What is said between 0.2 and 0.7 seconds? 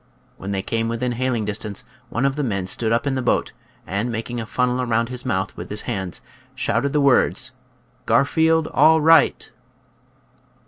When they